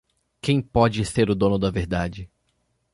Quem 0.41 0.63
pode 0.63 1.05
ser 1.05 1.27
dono 1.35 1.59
da 1.59 1.69
verdade? 1.69 2.27